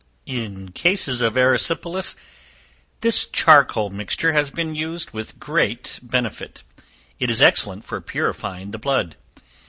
[0.25, 2.15] In cases of erysipelas,
[3.01, 6.63] the "charcoal mixture" has been used with great benefit;
[7.19, 9.15] it is excellent for purifying the blood.